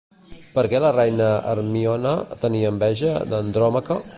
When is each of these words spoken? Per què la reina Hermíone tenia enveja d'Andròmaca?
Per 0.53 0.61
què 0.71 0.79
la 0.83 0.89
reina 0.95 1.27
Hermíone 1.51 2.13
tenia 2.45 2.73
enveja 2.75 3.13
d'Andròmaca? 3.35 4.05